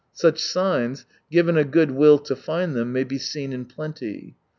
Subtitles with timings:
[0.13, 4.35] Such signs, given a good will to find them, may be seen in plenty.